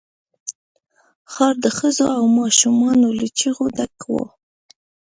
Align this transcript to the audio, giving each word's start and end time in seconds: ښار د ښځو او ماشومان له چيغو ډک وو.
ښار 1.31 1.55
د 1.63 1.67
ښځو 1.77 2.05
او 2.17 2.23
ماشومان 2.39 2.99
له 3.19 3.27
چيغو 3.37 3.65
ډک 3.77 3.99
وو. 4.11 4.23